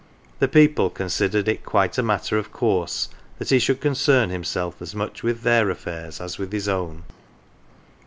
The 0.39 0.47
people 0.47 0.89
considered 0.89 1.47
it 1.47 1.63
quite 1.63 1.95
a 1.99 2.01
matter 2.01 2.35
of 2.39 2.51
course 2.51 3.07
that 3.37 3.51
he 3.51 3.59
should 3.59 3.79
concern 3.79 4.31
himself 4.31 4.81
as 4.81 4.95
much 4.95 5.21
with 5.21 5.41
their 5.43 5.69
affairs 5.69 6.19
as 6.19 6.39
with 6.39 6.51
his 6.51 6.67
own. 6.67 7.03